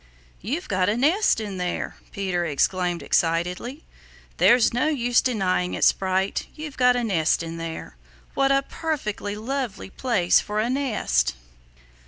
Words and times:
"You've 0.39 0.67
got 0.67 0.89
a 0.89 0.97
nest 0.97 1.39
in 1.39 1.57
there!" 1.57 1.97
Peter 2.11 2.43
exclaimed 2.43 3.03
excitedly. 3.03 3.83
"There's 4.37 4.73
no 4.73 4.87
use 4.87 5.21
denying 5.21 5.75
it, 5.75 5.83
Sprite; 5.83 6.47
you've 6.55 6.75
got 6.75 6.95
a 6.95 7.03
nest 7.03 7.43
in 7.43 7.57
there! 7.57 7.97
What 8.33 8.51
a 8.51 8.63
perfectly 8.67 9.35
lovely 9.35 9.91
place 9.91 10.39
for 10.39 10.59
a 10.59 10.71
nest." 10.71 11.35